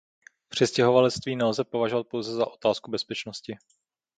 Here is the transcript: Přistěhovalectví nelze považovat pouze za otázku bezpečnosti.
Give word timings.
Přistěhovalectví 0.49 1.35
nelze 1.35 1.63
považovat 1.63 2.07
pouze 2.07 2.33
za 2.35 2.47
otázku 2.51 2.91
bezpečnosti. 2.91 3.57